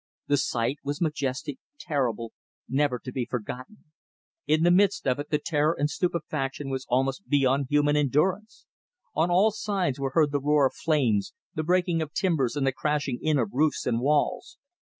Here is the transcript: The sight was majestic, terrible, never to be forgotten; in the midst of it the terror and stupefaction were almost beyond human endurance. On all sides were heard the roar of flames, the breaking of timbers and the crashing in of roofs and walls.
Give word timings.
The 0.25 0.37
sight 0.37 0.79
was 0.83 0.99
majestic, 0.99 1.59
terrible, 1.79 2.33
never 2.67 2.97
to 2.97 3.11
be 3.11 3.23
forgotten; 3.29 3.83
in 4.47 4.63
the 4.63 4.71
midst 4.71 5.05
of 5.05 5.19
it 5.19 5.29
the 5.29 5.37
terror 5.37 5.75
and 5.77 5.91
stupefaction 5.91 6.71
were 6.71 6.79
almost 6.87 7.29
beyond 7.29 7.67
human 7.69 7.95
endurance. 7.95 8.65
On 9.13 9.29
all 9.29 9.51
sides 9.51 9.99
were 9.99 10.13
heard 10.15 10.31
the 10.31 10.41
roar 10.41 10.65
of 10.65 10.73
flames, 10.73 11.35
the 11.53 11.61
breaking 11.61 12.01
of 12.01 12.13
timbers 12.13 12.55
and 12.55 12.65
the 12.65 12.73
crashing 12.73 13.19
in 13.21 13.37
of 13.37 13.53
roofs 13.53 13.85
and 13.85 13.99
walls. 14.01 14.57